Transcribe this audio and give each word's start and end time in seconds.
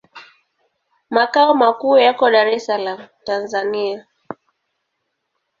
Makao 1.13 1.53
makuu 1.61 1.97
yako 2.05 2.25
Dar 2.33 2.47
es 2.55 2.65
Salaam, 2.65 2.99
Tanzania. 3.27 3.99